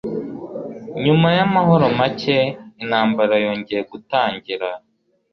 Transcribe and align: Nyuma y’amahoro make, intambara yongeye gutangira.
Nyuma 1.05 1.27
y’amahoro 1.37 1.85
make, 1.99 2.37
intambara 2.81 3.35
yongeye 3.45 3.81
gutangira. 3.91 4.69